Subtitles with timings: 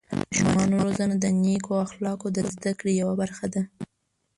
[0.09, 3.61] د ماشومانو روزنه د نیکو اخلاقو د زده کړې یوه برخه ده.